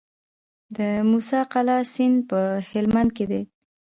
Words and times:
د 0.75 0.77
موسی 1.09 1.41
قلعه 1.53 1.79
سیند 1.93 2.17
په 2.29 2.39
هلمند 2.71 3.09
کې 3.17 3.25
دی 3.31 3.41